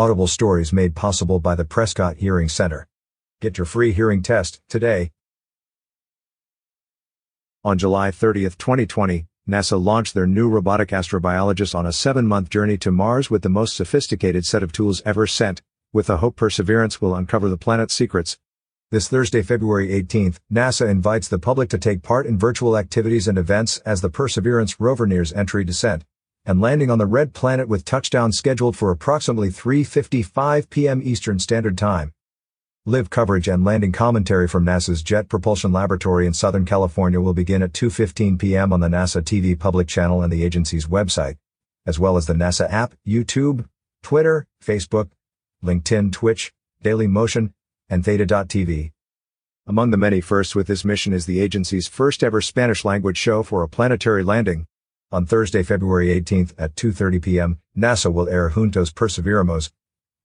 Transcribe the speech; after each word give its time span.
Audible 0.00 0.28
stories 0.28 0.72
made 0.72 0.94
possible 0.94 1.40
by 1.40 1.56
the 1.56 1.64
Prescott 1.64 2.18
Hearing 2.18 2.48
Center. 2.48 2.86
Get 3.40 3.58
your 3.58 3.64
free 3.64 3.90
hearing 3.90 4.22
test 4.22 4.60
today. 4.68 5.10
On 7.64 7.76
July 7.76 8.12
30, 8.12 8.44
2020, 8.44 9.26
NASA 9.48 9.82
launched 9.82 10.14
their 10.14 10.24
new 10.24 10.48
robotic 10.48 10.90
astrobiologist 10.90 11.74
on 11.74 11.84
a 11.84 11.92
seven-month 11.92 12.48
journey 12.48 12.78
to 12.78 12.92
Mars 12.92 13.28
with 13.28 13.42
the 13.42 13.48
most 13.48 13.74
sophisticated 13.74 14.46
set 14.46 14.62
of 14.62 14.70
tools 14.70 15.02
ever 15.04 15.26
sent, 15.26 15.62
with 15.92 16.06
the 16.06 16.18
hope 16.18 16.36
Perseverance 16.36 17.00
will 17.00 17.16
uncover 17.16 17.48
the 17.48 17.56
planet's 17.56 17.92
secrets. 17.92 18.38
This 18.92 19.08
Thursday, 19.08 19.42
February 19.42 19.88
18th, 19.88 20.38
NASA 20.52 20.88
invites 20.88 21.26
the 21.26 21.40
public 21.40 21.68
to 21.70 21.78
take 21.78 22.04
part 22.04 22.24
in 22.24 22.38
virtual 22.38 22.78
activities 22.78 23.26
and 23.26 23.36
events 23.36 23.78
as 23.78 24.00
the 24.00 24.10
Perseverance 24.10 24.78
rover 24.78 25.08
nears 25.08 25.32
entry 25.32 25.64
descent 25.64 26.04
and 26.48 26.62
landing 26.62 26.90
on 26.90 26.96
the 26.96 27.04
red 27.04 27.34
planet 27.34 27.68
with 27.68 27.84
touchdown 27.84 28.32
scheduled 28.32 28.74
for 28.74 28.90
approximately 28.90 29.50
3:55 29.50 30.70
p.m. 30.70 31.02
Eastern 31.04 31.38
Standard 31.38 31.76
Time. 31.76 32.10
Live 32.86 33.10
coverage 33.10 33.48
and 33.48 33.66
landing 33.66 33.92
commentary 33.92 34.48
from 34.48 34.64
NASA's 34.64 35.02
Jet 35.02 35.28
Propulsion 35.28 35.72
Laboratory 35.72 36.26
in 36.26 36.32
Southern 36.32 36.64
California 36.64 37.20
will 37.20 37.34
begin 37.34 37.62
at 37.62 37.74
2:15 37.74 38.38
p.m. 38.38 38.72
on 38.72 38.80
the 38.80 38.88
NASA 38.88 39.20
TV 39.20 39.58
public 39.58 39.88
channel 39.88 40.22
and 40.22 40.32
the 40.32 40.42
agency's 40.42 40.86
website, 40.86 41.36
as 41.84 41.98
well 41.98 42.16
as 42.16 42.24
the 42.24 42.32
NASA 42.32 42.72
app, 42.72 42.94
YouTube, 43.06 43.68
Twitter, 44.02 44.46
Facebook, 44.64 45.10
LinkedIn, 45.62 46.12
Twitch, 46.12 46.50
Daily 46.80 47.06
Motion, 47.06 47.52
and 47.90 48.06
Theta.tv. 48.06 48.92
Among 49.66 49.90
the 49.90 49.98
many 49.98 50.22
firsts 50.22 50.54
with 50.54 50.66
this 50.66 50.82
mission 50.82 51.12
is 51.12 51.26
the 51.26 51.40
agency's 51.40 51.88
first 51.88 52.24
ever 52.24 52.40
Spanish 52.40 52.86
language 52.86 53.18
show 53.18 53.42
for 53.42 53.62
a 53.62 53.68
planetary 53.68 54.24
landing. 54.24 54.66
On 55.10 55.24
Thursday, 55.24 55.62
February 55.62 56.08
18th 56.08 56.52
at 56.58 56.74
2.30 56.74 57.22
p.m., 57.22 57.58
NASA 57.74 58.12
will 58.12 58.28
air 58.28 58.50
Juntos 58.50 58.92
Perseveramos, 58.92 59.70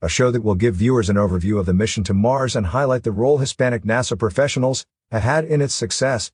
a 0.02 0.10
show 0.10 0.30
that 0.30 0.44
will 0.44 0.56
give 0.56 0.76
viewers 0.76 1.10
an 1.10 1.16
overview 1.16 1.58
of 1.58 1.66
the 1.66 1.74
mission 1.74 2.04
to 2.04 2.14
Mars 2.14 2.54
and 2.54 2.66
highlight 2.66 3.04
the 3.04 3.12
role 3.14 3.38
Hispanic 3.38 3.84
NASA 3.84 4.20
professionals 4.20 4.86
have 5.10 5.24
had 5.24 5.46
in 5.46 5.62
its 5.62 5.74
success. 5.74 6.34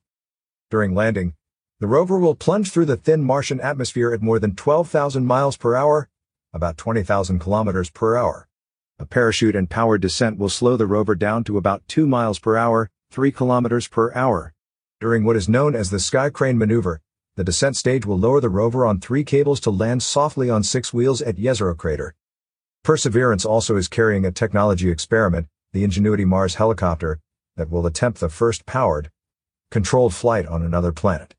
During 0.72 0.96
landing, 0.96 1.36
the 1.80 1.86
rover 1.86 2.18
will 2.18 2.34
plunge 2.34 2.72
through 2.72 2.86
the 2.86 2.98
thin 2.98 3.24
Martian 3.24 3.62
atmosphere 3.62 4.12
at 4.14 4.24
more 4.24 4.40
than 4.40 4.56
12,000 4.56 5.24
miles 5.28 5.56
per 5.56 5.76
hour, 5.76 6.10
about 6.52 6.76
20,000 6.76 7.38
kilometers 7.38 7.92
per 7.92 8.18
hour. 8.18 8.48
A 8.98 9.06
parachute 9.06 9.56
and 9.56 9.70
powered 9.70 10.02
descent 10.02 10.40
will 10.40 10.50
slow 10.50 10.76
the 10.76 10.88
rover 10.88 11.14
down 11.14 11.44
to 11.44 11.60
about 11.60 11.88
2 11.88 12.08
miles 12.08 12.40
per 12.40 12.58
hour, 12.58 12.90
3 13.12 13.32
kilometers 13.32 13.88
per 13.88 14.12
hour. 14.16 14.56
During 15.00 15.24
what 15.24 15.36
is 15.36 15.48
known 15.48 15.76
as 15.76 15.92
the 15.92 16.00
sky 16.00 16.32
crane 16.32 16.58
maneuver, 16.58 17.00
the 17.40 17.46
descent 17.46 17.78
stage 17.78 18.06
will 18.06 18.20
lower 18.20 18.42
the 18.42 18.50
rover 18.50 18.86
on 18.86 19.00
three 19.00 19.24
cables 19.24 19.62
to 19.62 19.70
land 19.70 20.04
softly 20.04 20.50
on 20.50 20.62
six 20.62 20.94
wheels 20.94 21.22
at 21.22 21.38
Jezero 21.38 21.74
crater. 21.74 22.14
Perseverance 22.84 23.46
also 23.46 23.78
is 23.78 23.88
carrying 23.88 24.26
a 24.26 24.32
technology 24.34 24.90
experiment, 24.90 25.48
the 25.72 25.86
Ingenuity 25.86 26.26
Mars 26.26 26.56
helicopter, 26.56 27.22
that 27.56 27.70
will 27.70 27.86
attempt 27.86 28.20
the 28.20 28.28
first 28.28 28.66
powered, 28.66 29.10
controlled 29.72 30.14
flight 30.14 30.48
on 30.48 30.64
another 30.64 30.92
planet. 30.92 31.34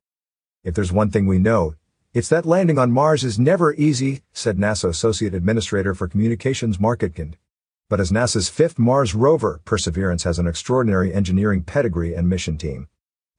If 0.64 0.74
there's 0.74 0.90
one 0.90 1.10
thing 1.10 1.26
we 1.26 1.38
know, 1.38 1.74
it's 2.14 2.30
that 2.30 2.46
landing 2.46 2.78
on 2.78 2.90
Mars 2.90 3.22
is 3.22 3.38
never 3.38 3.74
easy, 3.74 4.22
said 4.32 4.56
NASA 4.56 4.88
Associate 4.88 5.34
Administrator 5.34 5.94
for 5.94 6.08
Communications 6.08 6.80
Marc 6.80 7.00
Etkind. 7.00 7.34
But 7.90 8.00
as 8.00 8.10
NASA's 8.10 8.48
fifth 8.48 8.78
Mars 8.78 9.14
rover, 9.14 9.60
Perseverance 9.66 10.22
has 10.24 10.38
an 10.38 10.46
extraordinary 10.46 11.12
engineering 11.12 11.62
pedigree 11.62 12.14
and 12.14 12.26
mission 12.26 12.56
team. 12.56 12.88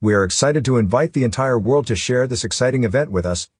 We 0.04 0.16
are 0.16 0.24
excited 0.24 0.66
to 0.66 0.80
invite 0.80 1.14
the 1.14 1.24
entire 1.24 1.60
world 1.60 1.86
to 1.86 1.96
share 1.96 2.26
this 2.26 2.44
exciting 2.44 2.84
event 2.84 3.12
with 3.12 3.24
us. 3.24 3.52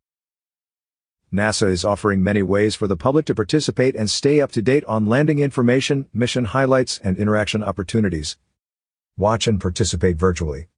NASA 1.32 1.70
is 1.70 1.86
offering 1.86 2.24
many 2.24 2.42
ways 2.42 2.74
for 2.74 2.88
the 2.88 2.98
public 2.98 3.28
to 3.28 3.36
participate 3.36 3.96
and 3.96 4.10
stay 4.10 4.42
up 4.42 4.52
to 4.54 4.62
date 4.64 4.84
on 4.86 5.06
landing 5.06 5.38
information, 5.38 6.08
mission 6.16 6.46
highlights, 6.46 7.00
and 7.04 7.16
interaction 7.20 7.64
opportunities. 7.64 8.38
Watch 9.16 9.46
and 9.46 9.62
participate 9.62 10.18
virtually. 10.18 10.70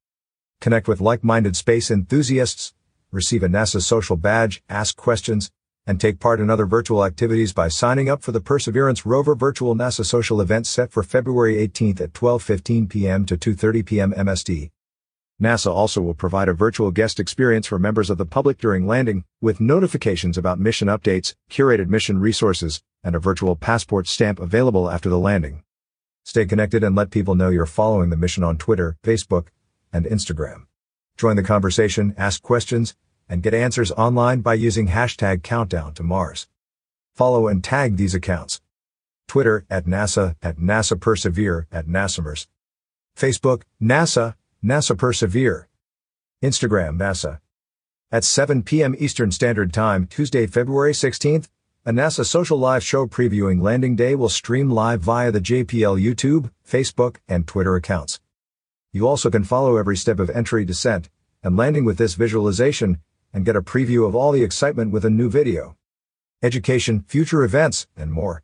Connect 0.60 0.86
with 0.86 1.00
like-minded 1.00 1.56
space 1.56 1.90
enthusiasts, 1.90 2.74
receive 3.10 3.42
a 3.42 3.48
NASA 3.48 3.80
social 3.80 4.16
badge, 4.16 4.62
ask 4.68 4.96
questions, 4.96 5.50
and 5.86 5.98
take 5.98 6.20
part 6.20 6.40
in 6.40 6.50
other 6.50 6.66
virtual 6.66 7.06
activities 7.06 7.54
by 7.54 7.68
signing 7.68 8.10
up 8.10 8.22
for 8.22 8.32
the 8.32 8.40
Perseverance 8.42 9.06
Rover 9.06 9.34
Virtual 9.34 9.74
NASA 9.74 10.04
Social 10.04 10.42
event 10.42 10.66
set 10.66 10.92
for 10.92 11.02
February 11.02 11.54
18th 11.54 12.02
at 12.02 12.12
12:15 12.12 12.90
p.m. 12.90 13.24
to 13.24 13.38
2:30 13.38 13.86
p.m. 13.86 14.12
MST. 14.12 14.70
NASA 15.42 15.70
also 15.70 16.00
will 16.00 16.14
provide 16.14 16.48
a 16.48 16.52
virtual 16.52 16.92
guest 16.92 17.18
experience 17.18 17.66
for 17.66 17.78
members 17.78 18.08
of 18.08 18.18
the 18.18 18.24
public 18.24 18.58
during 18.58 18.86
landing, 18.86 19.24
with 19.40 19.60
notifications 19.60 20.38
about 20.38 20.60
mission 20.60 20.86
updates, 20.86 21.34
curated 21.50 21.88
mission 21.88 22.20
resources, 22.20 22.82
and 23.02 23.16
a 23.16 23.18
virtual 23.18 23.56
passport 23.56 24.06
stamp 24.06 24.38
available 24.38 24.88
after 24.88 25.08
the 25.08 25.18
landing. 25.18 25.64
Stay 26.24 26.46
connected 26.46 26.84
and 26.84 26.94
let 26.94 27.10
people 27.10 27.34
know 27.34 27.50
you're 27.50 27.66
following 27.66 28.10
the 28.10 28.16
mission 28.16 28.44
on 28.44 28.56
Twitter, 28.56 28.96
Facebook, 29.02 29.48
and 29.92 30.06
Instagram. 30.06 30.66
Join 31.16 31.36
the 31.36 31.42
conversation, 31.42 32.14
ask 32.16 32.40
questions, 32.40 32.94
and 33.28 33.42
get 33.42 33.54
answers 33.54 33.90
online 33.92 34.40
by 34.40 34.54
using 34.54 34.88
hashtag 34.88 35.42
countdown 35.42 35.94
to 35.94 36.02
Mars. 36.02 36.48
Follow 37.14 37.48
and 37.48 37.62
tag 37.62 37.96
these 37.96 38.14
accounts. 38.14 38.60
Twitter 39.26 39.64
at 39.68 39.86
NASA, 39.86 40.36
at 40.42 40.56
NASA 40.56 41.00
Persevere, 41.00 41.66
at 41.72 41.86
NASAMars. 41.86 42.46
Facebook, 43.16 43.62
NASA, 43.80 44.34
NASA 44.64 44.96
Persevere. 44.96 45.68
Instagram, 46.42 46.96
NASA. 46.96 47.38
At 48.10 48.24
7 48.24 48.62
p.m. 48.62 48.94
Eastern 48.98 49.30
Standard 49.30 49.74
Time, 49.74 50.06
Tuesday, 50.06 50.46
February 50.46 50.94
16th, 50.94 51.48
a 51.84 51.92
NASA 51.92 52.24
social 52.24 52.56
live 52.56 52.82
show 52.82 53.06
previewing 53.06 53.60
landing 53.60 53.94
day 53.94 54.14
will 54.14 54.30
stream 54.30 54.70
live 54.70 55.02
via 55.02 55.30
the 55.30 55.40
JPL 55.42 56.02
YouTube, 56.02 56.50
Facebook, 56.66 57.16
and 57.28 57.46
Twitter 57.46 57.76
accounts. 57.76 58.20
You 58.90 59.06
also 59.06 59.28
can 59.28 59.44
follow 59.44 59.76
every 59.76 59.98
step 59.98 60.18
of 60.18 60.30
entry, 60.30 60.64
descent, 60.64 61.10
and 61.42 61.58
landing 61.58 61.84
with 61.84 61.98
this 61.98 62.14
visualization 62.14 63.00
and 63.34 63.44
get 63.44 63.56
a 63.56 63.60
preview 63.60 64.08
of 64.08 64.14
all 64.16 64.32
the 64.32 64.44
excitement 64.44 64.92
with 64.92 65.04
a 65.04 65.10
new 65.10 65.28
video. 65.28 65.76
Education, 66.42 67.04
future 67.06 67.44
events, 67.44 67.86
and 67.98 68.10
more. 68.10 68.42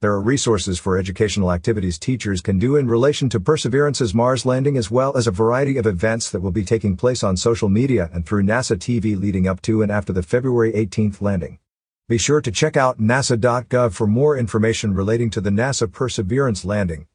There 0.00 0.12
are 0.12 0.20
resources 0.20 0.78
for 0.78 0.98
educational 0.98 1.50
activities 1.50 1.98
teachers 1.98 2.42
can 2.42 2.58
do 2.58 2.76
in 2.76 2.88
relation 2.88 3.28
to 3.30 3.40
Perseverance's 3.40 4.14
Mars 4.14 4.44
landing 4.44 4.76
as 4.76 4.90
well 4.90 5.16
as 5.16 5.26
a 5.26 5.30
variety 5.30 5.78
of 5.78 5.86
events 5.86 6.30
that 6.30 6.40
will 6.40 6.50
be 6.50 6.64
taking 6.64 6.96
place 6.96 7.22
on 7.22 7.36
social 7.36 7.68
media 7.68 8.10
and 8.12 8.26
through 8.26 8.42
NASA 8.42 8.76
TV 8.76 9.18
leading 9.18 9.48
up 9.48 9.62
to 9.62 9.80
and 9.80 9.90
after 9.90 10.12
the 10.12 10.22
February 10.22 10.72
18th 10.72 11.22
landing. 11.22 11.58
Be 12.06 12.18
sure 12.18 12.42
to 12.42 12.50
check 12.50 12.76
out 12.76 13.00
nasa.gov 13.00 13.94
for 13.94 14.06
more 14.06 14.36
information 14.36 14.92
relating 14.92 15.30
to 15.30 15.40
the 15.40 15.48
NASA 15.48 15.90
Perseverance 15.90 16.66
landing. 16.66 17.06